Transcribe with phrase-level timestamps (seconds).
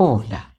[0.00, 0.56] Hola,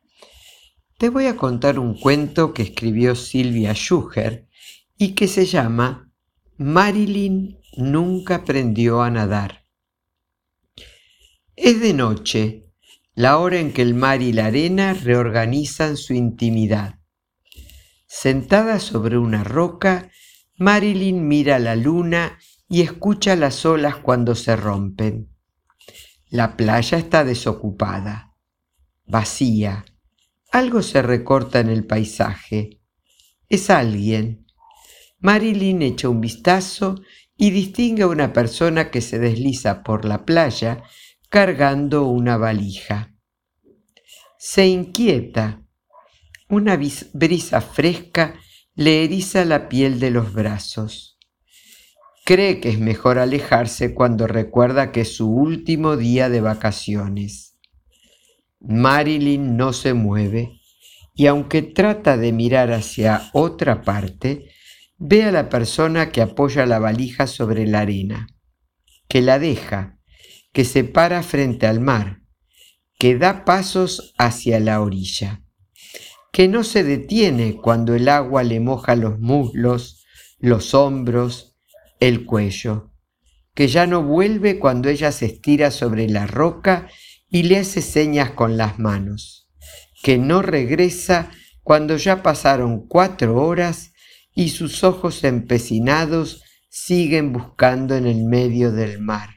[0.98, 4.50] te voy a contar un cuento que escribió Silvia Schuher
[4.98, 6.12] y que se llama
[6.58, 9.64] Marilyn nunca aprendió a nadar.
[11.56, 12.66] Es de noche,
[13.14, 17.00] la hora en que el mar y la arena reorganizan su intimidad.
[18.08, 20.12] Sentada sobre una roca,
[20.58, 25.30] Marilyn mira la luna y escucha las olas cuando se rompen.
[26.30, 28.29] La playa está desocupada
[29.10, 29.86] vacía.
[30.52, 32.80] Algo se recorta en el paisaje.
[33.50, 34.46] Es alguien.
[35.20, 37.02] Marilyn echa un vistazo
[37.36, 40.84] y distingue a una persona que se desliza por la playa
[41.30, 43.16] cargando una valija.
[44.38, 45.64] Se inquieta.
[46.48, 46.80] Una
[47.14, 48.36] brisa fresca
[48.76, 51.20] le eriza la piel de los brazos.
[52.26, 57.49] Cree que es mejor alejarse cuando recuerda que es su último día de vacaciones.
[58.60, 60.60] Marilyn no se mueve
[61.16, 64.52] y aunque trata de mirar hacia otra parte,
[64.98, 68.28] ve a la persona que apoya la valija sobre la arena,
[69.08, 70.00] que la deja,
[70.54, 72.22] que se para frente al mar,
[72.98, 75.42] que da pasos hacia la orilla,
[76.32, 80.06] que no se detiene cuando el agua le moja los muslos,
[80.38, 81.58] los hombros,
[82.00, 82.92] el cuello,
[83.54, 86.88] que ya no vuelve cuando ella se estira sobre la roca
[87.30, 89.48] y le hace señas con las manos,
[90.02, 91.32] que no regresa
[91.64, 93.94] cuando ya pasaron cuatro horas
[94.34, 99.30] y sus ojos empecinados siguen buscando en el medio del mar.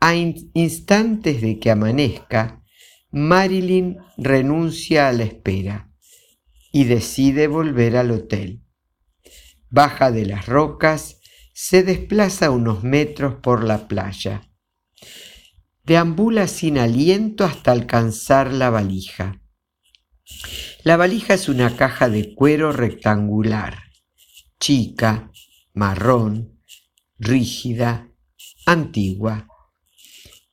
[0.00, 2.62] A instantes de que amanezca,
[3.10, 5.90] Marilyn renuncia a la espera
[6.72, 8.62] y decide volver al hotel.
[9.70, 11.20] Baja de las rocas,
[11.52, 14.47] se desplaza unos metros por la playa
[15.88, 19.40] deambula sin aliento hasta alcanzar la valija.
[20.84, 23.84] La valija es una caja de cuero rectangular,
[24.60, 25.30] chica,
[25.72, 26.60] marrón,
[27.18, 28.12] rígida,
[28.66, 29.48] antigua.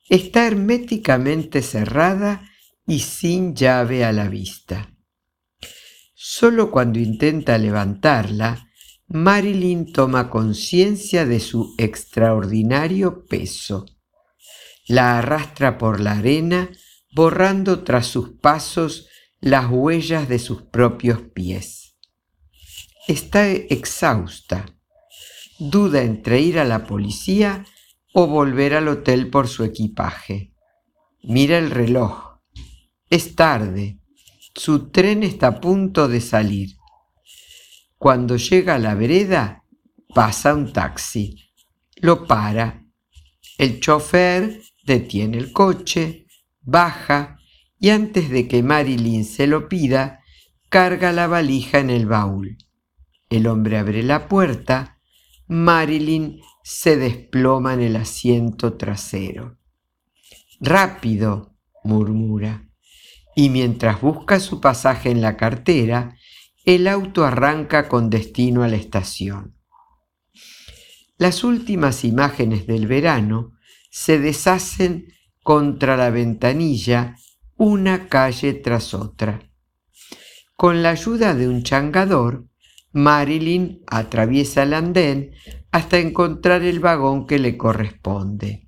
[0.07, 2.50] Está herméticamente cerrada
[2.88, 4.95] y sin llave a la vista.
[6.13, 8.69] Solo cuando intenta levantarla,
[9.07, 13.85] Marilyn toma conciencia de su extraordinario peso
[14.88, 16.69] la arrastra por la arena,
[17.13, 19.07] borrando tras sus pasos
[19.40, 21.96] las huellas de sus propios pies.
[23.07, 24.66] Está exhausta.
[25.59, 27.66] Duda entre ir a la policía
[28.13, 30.53] o volver al hotel por su equipaje.
[31.22, 32.40] Mira el reloj.
[33.09, 34.00] Es tarde.
[34.53, 36.75] Su tren está a punto de salir.
[37.97, 39.63] Cuando llega a la vereda,
[40.13, 41.51] pasa un taxi.
[41.97, 42.85] Lo para.
[43.57, 46.28] El chofer detiene el coche,
[46.62, 47.40] baja
[47.79, 50.22] y antes de que Marilyn se lo pida,
[50.69, 52.57] carga la valija en el baúl.
[53.29, 55.00] El hombre abre la puerta,
[55.47, 59.57] Marilyn se desploma en el asiento trasero.
[60.59, 62.69] Rápido, murmura,
[63.35, 66.16] y mientras busca su pasaje en la cartera,
[66.63, 69.56] el auto arranca con destino a la estación.
[71.18, 73.55] Las últimas imágenes del verano
[73.95, 77.16] se deshacen contra la ventanilla
[77.56, 79.50] una calle tras otra.
[80.57, 82.45] Con la ayuda de un changador,
[82.91, 85.31] Marilyn atraviesa el andén
[85.72, 88.67] hasta encontrar el vagón que le corresponde.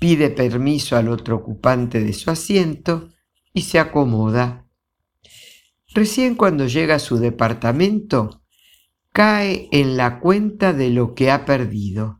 [0.00, 3.10] Pide permiso al otro ocupante de su asiento
[3.54, 4.66] y se acomoda.
[5.94, 8.42] Recién cuando llega a su departamento,
[9.12, 12.18] cae en la cuenta de lo que ha perdido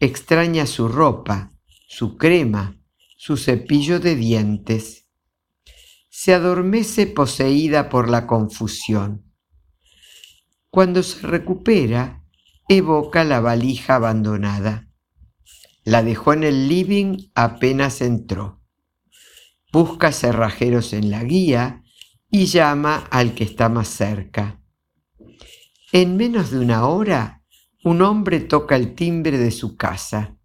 [0.00, 1.52] extraña su ropa,
[1.88, 2.80] su crema,
[3.16, 5.08] su cepillo de dientes.
[6.08, 9.32] Se adormece poseída por la confusión.
[10.70, 12.24] Cuando se recupera,
[12.68, 14.88] evoca la valija abandonada.
[15.84, 18.62] La dejó en el living apenas entró.
[19.72, 21.82] Busca cerrajeros en la guía
[22.30, 24.62] y llama al que está más cerca.
[25.92, 27.37] En menos de una hora
[27.84, 30.36] un hombre toca el timbre de su casa.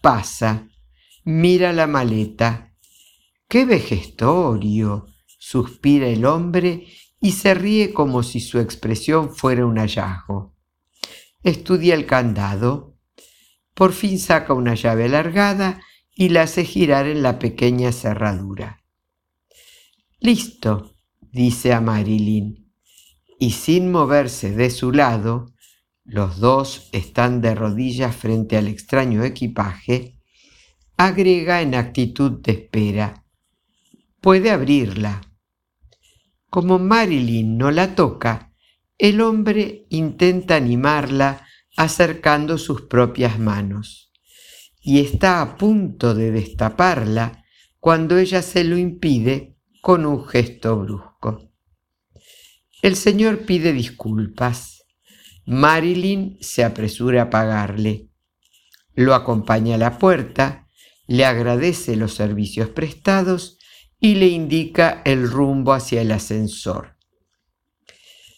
[0.00, 0.68] Pasa,
[1.24, 2.74] mira la maleta.
[3.48, 5.06] ¡Qué vejestorio!
[5.38, 6.86] suspira el hombre
[7.20, 10.54] y se ríe como si su expresión fuera un hallazgo.
[11.42, 12.96] Estudia el candado.
[13.74, 15.80] Por fin saca una llave alargada
[16.14, 18.82] y la hace girar en la pequeña cerradura.
[20.20, 22.72] Listo, dice a Marilyn,
[23.38, 25.54] y sin moverse de su lado,
[26.08, 30.18] los dos están de rodillas frente al extraño equipaje,
[30.96, 33.26] agrega en actitud de espera.
[34.22, 35.20] puede abrirla.
[36.48, 38.54] Como Marilyn no la toca,
[38.96, 41.46] el hombre intenta animarla
[41.76, 44.10] acercando sus propias manos
[44.80, 47.44] y está a punto de destaparla
[47.78, 51.52] cuando ella se lo impide con un gesto brusco.
[52.80, 54.77] El señor pide disculpas.
[55.50, 58.10] Marilyn se apresura a pagarle.
[58.94, 60.68] Lo acompaña a la puerta,
[61.06, 63.56] le agradece los servicios prestados
[63.98, 66.98] y le indica el rumbo hacia el ascensor.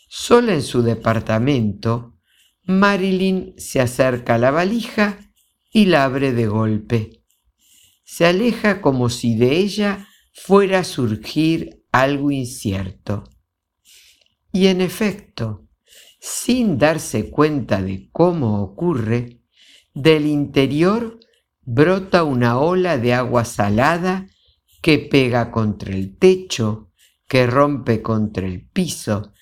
[0.08, 2.16] Sola en su departamento,
[2.62, 5.18] Marilyn se acerca a la valija
[5.72, 7.24] y la abre de golpe.
[8.04, 13.24] Se aleja como si de ella fuera a surgir algo incierto.
[14.52, 15.66] Y en efecto,
[16.20, 19.40] sin darse cuenta de cómo ocurre,
[19.94, 21.18] del interior
[21.62, 24.26] brota una ola de agua salada
[24.82, 26.92] que pega contra el techo,
[27.26, 29.32] que rompe contra el piso,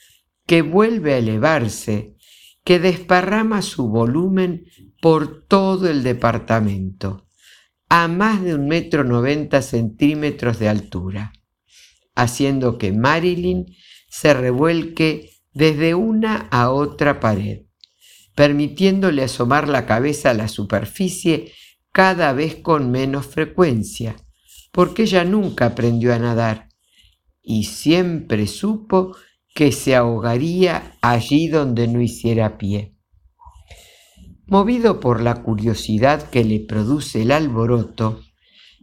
[0.47, 2.17] que vuelve a elevarse,
[2.65, 4.67] que desparrama su volumen
[5.01, 7.27] por todo el departamento,
[7.89, 11.33] a más de un metro noventa centímetros de altura,
[12.15, 13.67] haciendo que Marilyn
[14.09, 17.63] se revuelque desde una a otra pared,
[18.37, 21.53] permitiéndole asomar la cabeza a la superficie
[21.91, 24.15] cada vez con menos frecuencia,
[24.71, 26.69] porque ella nunca aprendió a nadar
[27.43, 29.17] y siempre supo
[29.53, 32.95] que se ahogaría allí donde no hiciera pie.
[34.47, 38.21] Movido por la curiosidad que le produce el alboroto,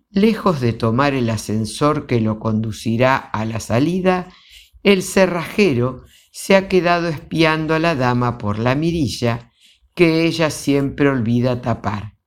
[0.09, 4.27] lejos de tomar el ascensor que lo conducirá a la salida,
[4.83, 6.03] el cerrajero
[6.37, 9.53] se ha quedado espiando a la dama por la mirilla
[9.93, 12.17] que ella siempre olvida tapar.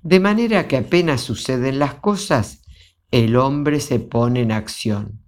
[0.00, 2.62] De manera que apenas suceden las cosas,
[3.10, 5.22] el hombre se pone en acción.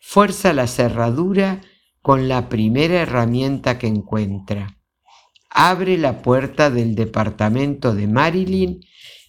[0.00, 1.60] Fuerza la cerradura
[2.00, 4.78] con la primera herramienta que encuentra.
[5.50, 8.80] Abre la puerta del departamento de Marilyn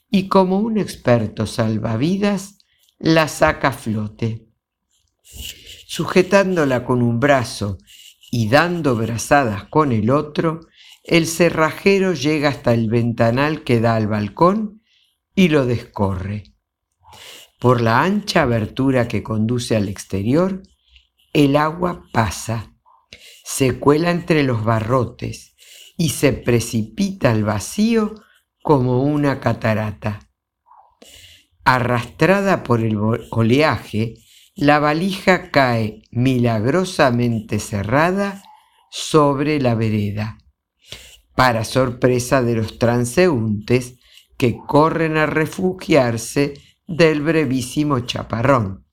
[0.09, 2.59] y como un experto salvavidas
[2.99, 4.47] la saca a flote.
[5.93, 7.77] Sujetándola con un brazo
[8.31, 10.61] y dando brazadas con el otro,
[11.03, 14.83] el cerrajero llega hasta el ventanal que da al balcón
[15.35, 16.43] y lo descorre.
[17.59, 20.63] Por la ancha abertura que conduce al exterior,
[21.33, 22.73] el agua pasa,
[23.43, 25.57] se cuela entre los barrotes
[25.97, 28.15] y se precipita al vacío
[28.63, 30.29] como una catarata.
[31.65, 32.97] Arrastrada por el
[33.29, 34.20] oleaje,
[34.55, 38.43] la valija cae milagrosamente cerrada
[38.89, 40.37] sobre la vereda,
[41.35, 43.95] para sorpresa de los transeúntes
[44.37, 46.55] que corren a refugiarse
[46.87, 48.85] del brevísimo chaparrón.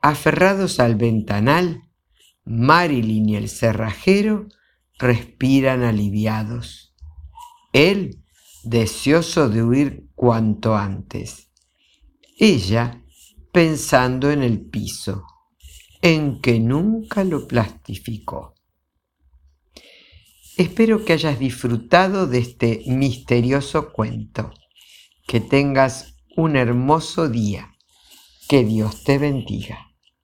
[0.00, 1.82] Aferrados al ventanal,
[2.44, 4.48] Marilyn y el cerrajero
[4.98, 6.94] respiran aliviados.
[7.72, 8.22] Él
[8.64, 11.50] deseoso de huir cuanto antes.
[12.38, 13.01] Ella
[13.52, 15.24] pensando en el piso,
[16.00, 18.54] en que nunca lo plastificó.
[20.56, 24.52] Espero que hayas disfrutado de este misterioso cuento.
[25.26, 27.74] Que tengas un hermoso día.
[28.48, 29.91] Que Dios te bendiga.